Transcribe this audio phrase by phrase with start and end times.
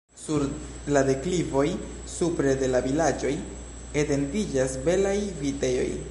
[0.19, 0.43] Sur
[0.95, 1.65] la deklivoj
[2.13, 3.33] supre de la vilaĝoj
[4.05, 5.89] etendiĝas belaj vitejoj.